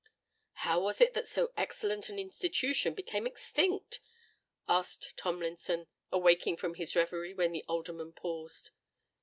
[0.65, 3.99] "How was it that so excellent an institution became extinct?"
[4.67, 8.71] asked Tomlinson, awaking from his reverie when the Alderman paused.